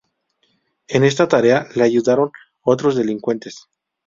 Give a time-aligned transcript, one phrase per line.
[0.87, 2.31] En esta tarea, le ayudaran
[2.63, 3.67] otros delincuentes.